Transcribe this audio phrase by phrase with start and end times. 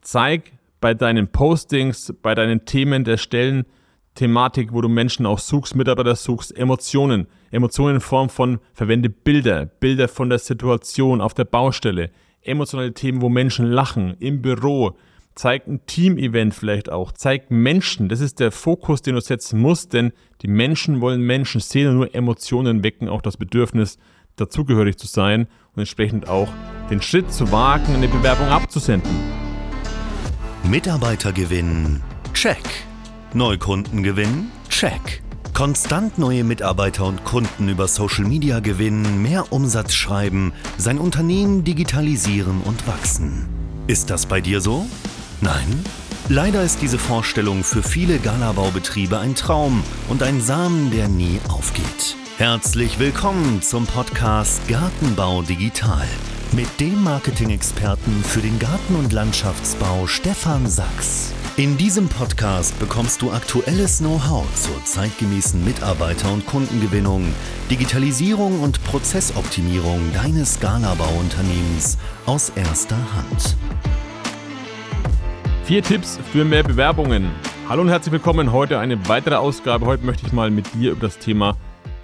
[0.00, 3.64] Zeig bei deinen Postings, bei deinen Themen der Stellen,
[4.14, 7.26] Thematik, wo du Menschen auch suchst, Mitarbeiter suchst, Emotionen.
[7.50, 12.10] Emotionen in Form von, verwende Bilder, Bilder von der Situation auf der Baustelle,
[12.42, 14.96] emotionale Themen, wo Menschen lachen, im Büro,
[15.34, 19.92] zeig ein Team-Event vielleicht auch, zeig Menschen, das ist der Fokus, den du setzen musst,
[19.92, 20.12] denn
[20.42, 23.98] die Menschen wollen Menschen sehen und nur Emotionen wecken auch das Bedürfnis,
[24.36, 26.48] dazugehörig zu sein und entsprechend auch
[26.90, 29.39] den Schritt zu wagen, eine Bewerbung abzusenden.
[30.64, 32.02] Mitarbeiter gewinnen,
[32.34, 32.62] check.
[33.32, 35.22] Neukunden gewinnen, check.
[35.54, 42.60] Konstant neue Mitarbeiter und Kunden über Social Media gewinnen, mehr Umsatz schreiben, sein Unternehmen digitalisieren
[42.62, 43.48] und wachsen.
[43.86, 44.86] Ist das bei dir so?
[45.40, 45.84] Nein?
[46.28, 52.16] Leider ist diese Vorstellung für viele Galabaubetriebe ein Traum und ein Samen, der nie aufgeht.
[52.36, 56.06] Herzlich willkommen zum Podcast Gartenbau Digital
[56.52, 61.32] mit dem Marketing-Experten für den Garten- und Landschaftsbau Stefan Sachs.
[61.56, 67.32] In diesem Podcast bekommst du aktuelles Know-how zur zeitgemäßen Mitarbeiter- und Kundengewinnung,
[67.70, 73.56] Digitalisierung und Prozessoptimierung deines Galabau-Unternehmens aus erster Hand.
[75.64, 77.30] Vier Tipps für mehr Bewerbungen.
[77.68, 78.50] Hallo und herzlich willkommen.
[78.50, 79.86] Heute eine weitere Ausgabe.
[79.86, 81.56] Heute möchte ich mal mit dir über das Thema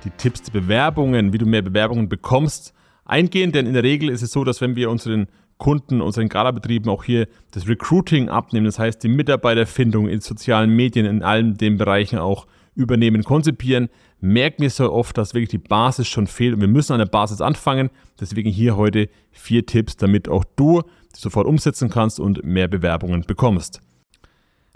[0.05, 2.76] die Tipps der Bewerbungen, wie du mehr Bewerbungen bekommst,
[3.07, 3.53] eingehen.
[3.53, 5.27] Denn in der Regel ist es so, dass wenn wir unseren
[5.59, 11.07] Kunden, unseren Gala-Betrieben auch hier das Recruiting abnehmen, das heißt die Mitarbeiterfindung in sozialen Medien,
[11.07, 13.89] in allen den Bereichen auch übernehmen, konzipieren,
[14.21, 17.07] merken wir so oft, dass wirklich die Basis schon fehlt und wir müssen an der
[17.07, 17.91] Basis anfangen.
[18.21, 20.83] Deswegen hier heute vier Tipps, damit auch du
[21.15, 23.81] die sofort umsetzen kannst und mehr Bewerbungen bekommst.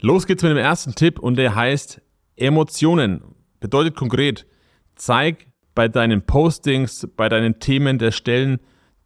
[0.01, 2.01] Los geht's mit dem ersten Tipp und der heißt
[2.37, 3.23] Emotionen.
[3.61, 4.47] Bedeutet konkret,
[4.95, 8.59] zeig bei deinen Postings, bei deinen Themen der Stellen,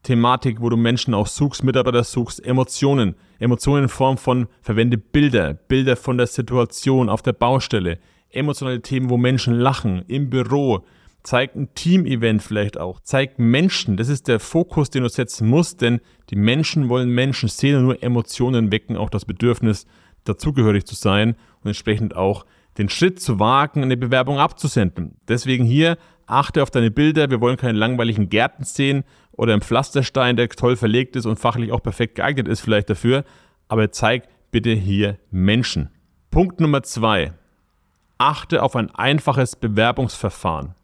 [0.03, 3.17] Thematik, wo du Menschen auch suchst, Mitarbeiter suchst, Emotionen.
[3.39, 7.99] Emotionen in Form von, verwende Bilder, Bilder von der Situation auf der Baustelle,
[8.31, 10.85] emotionale Themen, wo Menschen lachen, im Büro.
[11.23, 13.01] Zeig ein Team-Event vielleicht auch.
[13.01, 13.97] Zeig Menschen.
[13.97, 17.85] Das ist der Fokus, den du setzen musst, denn die Menschen wollen Menschen sehen und
[17.85, 19.87] nur Emotionen wecken auch das Bedürfnis,
[20.25, 22.45] dazugehörig zu sein und entsprechend auch
[22.79, 25.17] den Schritt zu wagen, eine Bewerbung abzusenden.
[25.29, 25.97] Deswegen hier
[26.27, 27.31] achte auf deine Bilder.
[27.31, 31.73] Wir wollen keine langweiligen Gärten sehen oder einen Pflasterstein, der toll verlegt ist und fachlich
[31.73, 33.25] auch perfekt geeignet ist vielleicht dafür.
[33.69, 35.91] Aber zeig bitte hier Menschen.
[36.31, 37.33] Punkt Nummer zwei.
[38.19, 40.75] Achte auf ein einfaches Bewerbungsverfahren.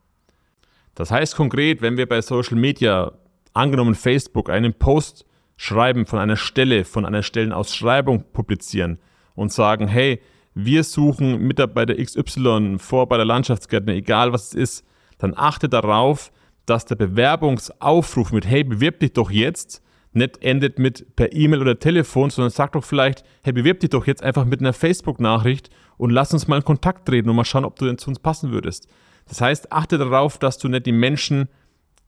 [0.94, 3.12] Das heißt konkret, wenn wir bei Social Media,
[3.52, 5.24] angenommen Facebook, einen Post
[5.56, 8.98] schreiben von einer Stelle, von einer Stellenausschreibung publizieren
[9.34, 10.20] und sagen, hey,
[10.54, 14.84] wir suchen Mitarbeiter XY vor bei der Landschaftsgärtner, egal was es ist,
[15.18, 16.32] dann achte darauf,
[16.66, 21.78] dass der Bewerbungsaufruf mit Hey, bewirb dich doch jetzt nicht endet mit per E-Mail oder
[21.78, 26.10] Telefon, sondern sag doch vielleicht, hey, bewirb dich doch jetzt einfach mit einer Facebook-Nachricht und
[26.10, 28.50] lass uns mal in Kontakt treten und mal schauen, ob du denn zu uns passen
[28.50, 28.88] würdest.
[29.28, 31.48] Das heißt, achte darauf, dass du nicht die Menschen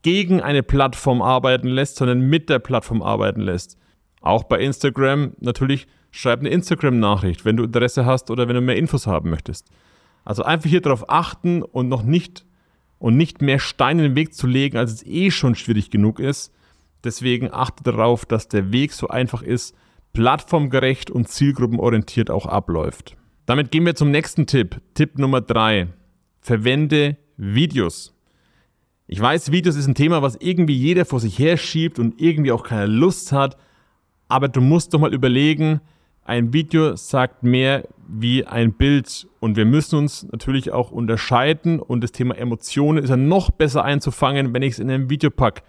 [0.01, 3.77] gegen eine Plattform arbeiten lässt, sondern mit der Plattform arbeiten lässt.
[4.21, 8.77] Auch bei Instagram natürlich schreib eine Instagram-Nachricht, wenn du Interesse hast oder wenn du mehr
[8.77, 9.67] Infos haben möchtest.
[10.23, 12.45] Also einfach hier darauf achten und noch nicht
[12.99, 16.19] und nicht mehr Steine in den Weg zu legen, als es eh schon schwierig genug
[16.19, 16.53] ist.
[17.03, 19.75] Deswegen achte darauf, dass der Weg so einfach ist,
[20.13, 23.17] plattformgerecht und zielgruppenorientiert auch abläuft.
[23.47, 24.79] Damit gehen wir zum nächsten Tipp.
[24.93, 25.87] Tipp Nummer drei:
[26.39, 28.13] Verwende Videos.
[29.07, 32.51] Ich weiß, Videos ist ein Thema, was irgendwie jeder vor sich her schiebt und irgendwie
[32.51, 33.57] auch keine Lust hat.
[34.29, 35.81] Aber du musst doch mal überlegen,
[36.25, 42.01] ein Video sagt mehr wie ein Bild und wir müssen uns natürlich auch unterscheiden und
[42.01, 45.63] das Thema Emotionen ist ja noch besser einzufangen, wenn ich es in einem Video packe.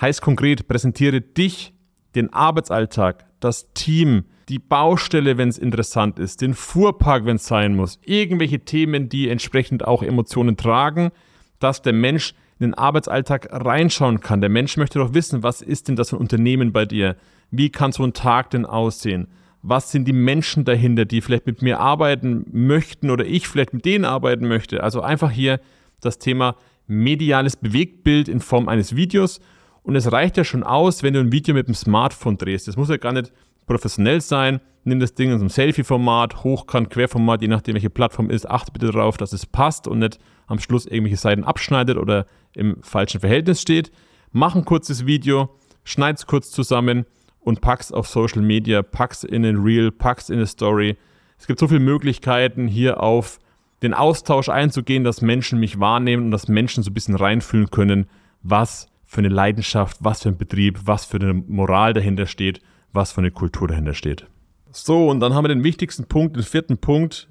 [0.00, 1.72] Heißt konkret, präsentiere dich,
[2.14, 7.74] den Arbeitsalltag, das Team, die Baustelle, wenn es interessant ist, den Fuhrpark, wenn es sein
[7.74, 11.10] muss, irgendwelche Themen, die entsprechend auch Emotionen tragen,
[11.58, 14.40] dass der Mensch in den Arbeitsalltag reinschauen kann.
[14.40, 17.16] Der Mensch möchte doch wissen, was ist denn das für ein Unternehmen bei dir?
[17.50, 19.28] Wie kann so ein Tag denn aussehen?
[19.68, 23.84] Was sind die Menschen dahinter, die vielleicht mit mir arbeiten möchten oder ich vielleicht mit
[23.84, 24.82] denen arbeiten möchte.
[24.82, 25.60] Also einfach hier
[26.00, 26.54] das Thema
[26.86, 29.40] mediales Bewegtbild in Form eines Videos.
[29.82, 32.68] Und es reicht ja schon aus, wenn du ein Video mit dem Smartphone drehst.
[32.68, 33.32] Das muss ja gar nicht
[33.66, 34.60] professionell sein.
[34.84, 38.48] Nimm das Ding in so einem Selfie-Format, Hochkant, Querformat, je nachdem, welche Plattform ist.
[38.48, 42.80] Achte bitte darauf, dass es passt und nicht am Schluss irgendwelche Seiten abschneidet oder im
[42.82, 43.90] falschen Verhältnis steht.
[44.30, 45.50] Mach ein kurzes Video,
[45.82, 47.04] schneid es kurz zusammen
[47.46, 50.96] und pack's auf Social Media, pack's in den Reel, pack's in eine Story.
[51.38, 53.38] Es gibt so viele Möglichkeiten, hier auf
[53.82, 58.06] den Austausch einzugehen, dass Menschen mich wahrnehmen und dass Menschen so ein bisschen reinfühlen können,
[58.42, 62.60] was für eine Leidenschaft, was für ein Betrieb, was für eine Moral dahinter steht,
[62.92, 64.26] was für eine Kultur dahinter steht.
[64.72, 67.28] So, und dann haben wir den wichtigsten Punkt, den vierten Punkt.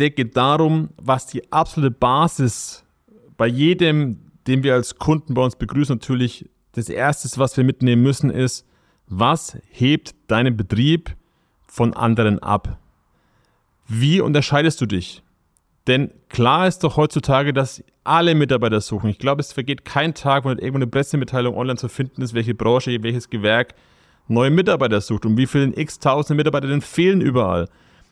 [0.00, 2.84] Der geht darum, was die absolute Basis
[3.36, 8.02] bei jedem, den wir als Kunden bei uns begrüßen, natürlich das Erste, was wir mitnehmen
[8.02, 8.67] müssen, ist,
[9.08, 11.16] was hebt deinen Betrieb
[11.66, 12.78] von anderen ab?
[13.86, 15.22] Wie unterscheidest du dich?
[15.86, 19.08] Denn klar ist doch heutzutage, dass alle Mitarbeiter suchen.
[19.08, 22.34] Ich glaube, es vergeht kein Tag, wo nicht irgendwo eine Pressemitteilung online zu finden ist,
[22.34, 23.74] welche Branche, welches Gewerk
[24.28, 27.68] neue Mitarbeiter sucht und wie viele x tausende Mitarbeiter denn fehlen überall.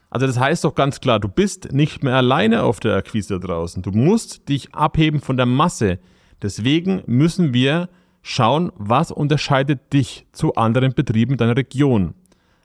[0.08, 3.46] Also das heißt doch ganz klar, du bist nicht mehr alleine auf der Akquise da
[3.46, 3.82] draußen.
[3.82, 5.99] Du musst dich abheben von der Masse.
[6.40, 7.90] Deswegen müssen wir
[8.26, 12.14] schauen, was unterscheidet dich zu anderen Betrieben deiner Region.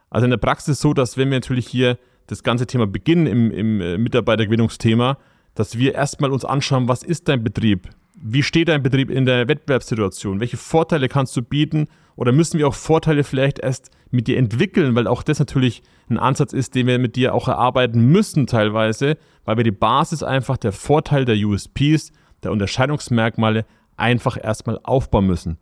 [0.10, 3.52] Also in der Praxis so, dass wenn wir natürlich hier das ganze Thema beginnen im,
[3.52, 5.20] im äh, Mitarbeitergewinnungsthema,
[5.54, 7.90] dass wir erstmal uns anschauen, was ist dein Betrieb?
[8.16, 10.40] Wie steht dein Betrieb in der Wettbewerbssituation?
[10.40, 11.88] Welche Vorteile kannst du bieten?
[12.16, 16.18] Oder müssen wir auch Vorteile vielleicht erst mit dir entwickeln, weil auch das natürlich ein
[16.18, 19.16] Ansatz ist, den wir mit dir auch erarbeiten müssen teilweise,
[19.46, 22.12] weil wir die Basis einfach der Vorteile der USPs,
[22.44, 23.66] der Unterscheidungsmerkmale
[23.98, 25.58] einfach erstmal aufbauen müssen.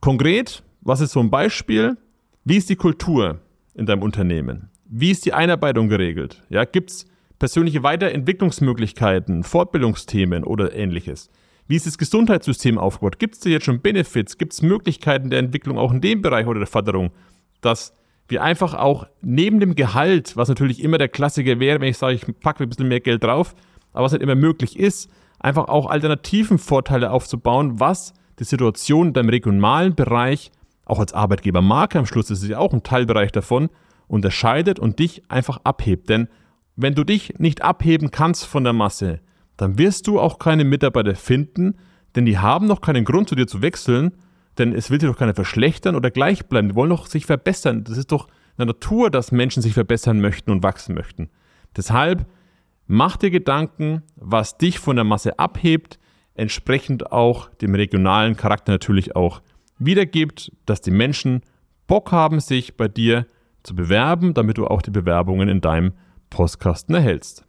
[0.00, 1.96] Konkret, was ist so ein Beispiel?
[2.44, 3.40] Wie ist die Kultur
[3.74, 4.70] in deinem Unternehmen?
[4.86, 6.42] Wie ist die Einarbeitung geregelt?
[6.48, 7.06] Ja, Gibt es
[7.38, 11.30] persönliche Weiterentwicklungsmöglichkeiten, Fortbildungsthemen oder ähnliches?
[11.68, 13.18] Wie ist das Gesundheitssystem aufgebaut?
[13.18, 14.36] Gibt es da jetzt schon Benefits?
[14.36, 17.10] Gibt es Möglichkeiten der Entwicklung auch in dem Bereich oder der Förderung,
[17.60, 17.94] dass
[18.28, 22.14] wir einfach auch neben dem Gehalt, was natürlich immer der Klassiker wäre, wenn ich sage,
[22.14, 23.54] ich packe ein bisschen mehr Geld drauf,
[23.92, 25.10] aber was nicht immer möglich ist,
[25.42, 30.50] einfach auch alternativen Vorteile aufzubauen, was die Situation in deinem regionalen Bereich,
[30.84, 33.68] auch als Arbeitgebermarke am Schluss, das ist ja auch ein Teilbereich davon,
[34.08, 36.08] unterscheidet und dich einfach abhebt.
[36.08, 36.28] Denn
[36.76, 39.20] wenn du dich nicht abheben kannst von der Masse,
[39.56, 41.76] dann wirst du auch keine Mitarbeiter finden,
[42.14, 44.12] denn die haben noch keinen Grund zu dir zu wechseln,
[44.58, 46.70] denn es will dir doch keiner verschlechtern oder gleich bleiben.
[46.70, 47.84] Die wollen doch sich verbessern.
[47.84, 51.30] Das ist doch in der Natur, dass Menschen sich verbessern möchten und wachsen möchten.
[51.76, 52.26] Deshalb
[52.94, 55.98] Mach dir Gedanken, was dich von der Masse abhebt,
[56.34, 59.40] entsprechend auch dem regionalen Charakter natürlich auch
[59.78, 61.40] wiedergibt, dass die Menschen
[61.86, 63.26] Bock haben, sich bei dir
[63.62, 65.94] zu bewerben, damit du auch die Bewerbungen in deinem
[66.28, 67.46] Postkasten erhältst.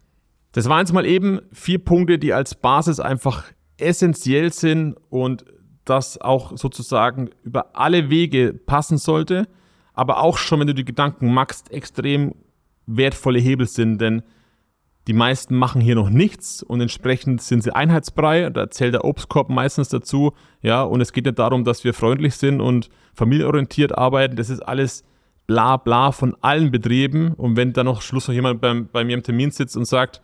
[0.54, 3.44] Das waren jetzt mal eben vier Punkte, die als Basis einfach
[3.76, 5.44] essentiell sind und
[5.84, 9.50] das auch sozusagen über alle Wege passen sollte,
[9.94, 12.34] aber auch schon, wenn du die Gedanken machst, extrem
[12.86, 14.24] wertvolle Hebel sind, denn
[15.08, 18.50] die meisten machen hier noch nichts und entsprechend sind sie einheitsbrei.
[18.50, 20.32] Da zählt der Obstkorb meistens dazu.
[20.62, 24.38] Ja, und es geht nicht darum, dass wir freundlich sind und familienorientiert arbeiten.
[24.38, 25.04] Das ist alles
[25.46, 27.34] bla bla von allen Betrieben.
[27.34, 30.22] Und wenn dann noch Schluss noch jemand beim, bei mir im Termin sitzt und sagt,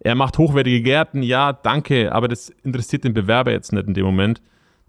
[0.00, 4.04] er macht hochwertige Gärten, ja, danke, aber das interessiert den Bewerber jetzt nicht in dem
[4.04, 4.40] Moment.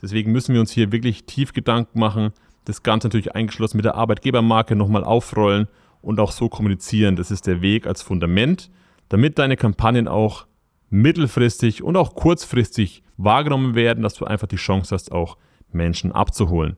[0.01, 2.31] Deswegen müssen wir uns hier wirklich tief Gedanken machen,
[2.65, 5.67] das Ganze natürlich eingeschlossen mit der Arbeitgebermarke nochmal aufrollen
[6.01, 7.15] und auch so kommunizieren.
[7.15, 8.69] Das ist der Weg als Fundament
[9.11, 10.45] damit deine Kampagnen auch
[10.89, 15.37] mittelfristig und auch kurzfristig wahrgenommen werden, dass du einfach die Chance hast, auch
[15.73, 16.77] Menschen abzuholen.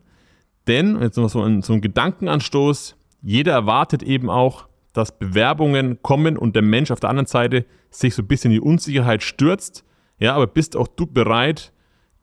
[0.65, 6.35] Denn, jetzt noch so ein, so ein Gedankenanstoß, jeder erwartet eben auch, dass Bewerbungen kommen
[6.35, 9.85] und der Mensch auf der anderen Seite sich so ein bisschen in die Unsicherheit stürzt.
[10.17, 11.71] Ja, aber bist auch du bereit,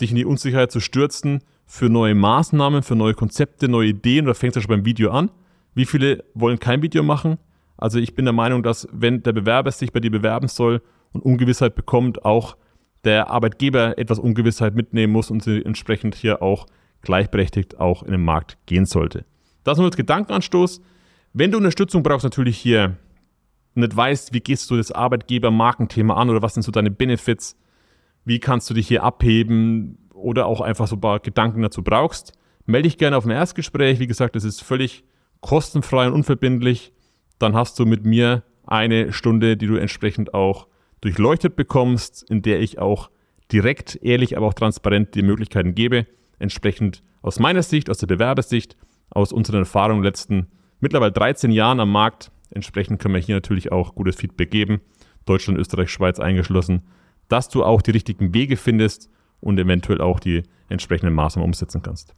[0.00, 4.34] dich in die Unsicherheit zu stürzen für neue Maßnahmen, für neue Konzepte, neue Ideen oder
[4.34, 5.30] fängst du schon beim Video an?
[5.74, 7.38] Wie viele wollen kein Video machen?
[7.80, 10.82] Also ich bin der Meinung, dass wenn der Bewerber sich bei dir bewerben soll
[11.12, 12.56] und Ungewissheit bekommt, auch
[13.04, 16.66] der Arbeitgeber etwas Ungewissheit mitnehmen muss und sie entsprechend hier auch
[17.00, 19.24] gleichberechtigt auch in den Markt gehen sollte.
[19.64, 20.82] Das nur als Gedankenanstoß.
[21.32, 22.96] Wenn du Unterstützung brauchst, natürlich hier
[23.74, 27.56] nicht weißt, wie gehst du das Arbeitgeber-Markenthema an oder was sind so deine Benefits,
[28.26, 32.32] wie kannst du dich hier abheben oder auch einfach so ein paar Gedanken dazu brauchst,
[32.66, 34.00] melde dich gerne auf ein Erstgespräch.
[34.00, 35.04] Wie gesagt, das ist völlig
[35.40, 36.92] kostenfrei und unverbindlich
[37.40, 40.68] dann hast du mit mir eine Stunde, die du entsprechend auch
[41.00, 43.10] durchleuchtet bekommst, in der ich auch
[43.50, 46.06] direkt, ehrlich, aber auch transparent die Möglichkeiten gebe,
[46.38, 48.76] entsprechend aus meiner Sicht, aus der Bewerbersicht,
[49.10, 50.46] aus unseren Erfahrungen letzten
[50.78, 52.30] mittlerweile 13 Jahren am Markt.
[52.50, 54.80] Entsprechend können wir hier natürlich auch gutes Feedback geben,
[55.24, 56.82] Deutschland, Österreich, Schweiz eingeschlossen,
[57.28, 62.14] dass du auch die richtigen Wege findest und eventuell auch die entsprechenden Maßnahmen umsetzen kannst.